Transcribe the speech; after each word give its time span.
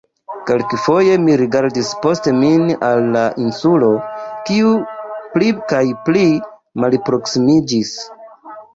Kelkfoje 0.51 1.17
mi 1.25 1.35
rigardis 1.41 1.91
post 2.05 2.31
min 2.39 2.65
al 2.89 3.05
"la 3.17 3.27
Insulo", 3.45 3.93
kiu 4.51 4.75
pli 5.37 5.55
kaj 5.75 5.87
pli 6.11 6.29
malproksimiĝis. 6.83 7.99